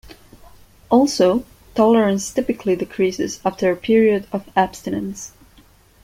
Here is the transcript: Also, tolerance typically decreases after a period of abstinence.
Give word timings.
Also, 0.89 1.45
tolerance 1.75 2.33
typically 2.33 2.75
decreases 2.75 3.39
after 3.45 3.69
a 3.71 3.75
period 3.75 4.25
of 4.33 4.49
abstinence. 4.55 5.33